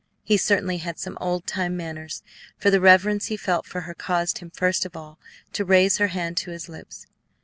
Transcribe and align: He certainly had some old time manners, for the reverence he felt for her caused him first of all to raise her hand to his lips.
He 0.23 0.35
certainly 0.35 0.77
had 0.79 0.97
some 0.97 1.15
old 1.21 1.45
time 1.45 1.77
manners, 1.77 2.23
for 2.57 2.71
the 2.71 2.81
reverence 2.81 3.27
he 3.27 3.37
felt 3.37 3.67
for 3.67 3.81
her 3.81 3.93
caused 3.93 4.39
him 4.39 4.49
first 4.49 4.83
of 4.83 4.95
all 4.97 5.19
to 5.53 5.63
raise 5.63 5.99
her 5.99 6.07
hand 6.07 6.37
to 6.37 6.49
his 6.49 6.67
lips. 6.67 7.05